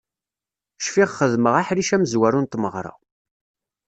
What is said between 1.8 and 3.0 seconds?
amezwaru n tmeɣra.